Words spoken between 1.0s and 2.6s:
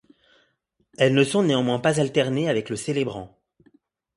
ne sont néanmoins pas alternées